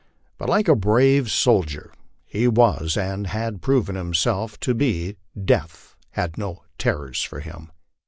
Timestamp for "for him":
7.21-7.71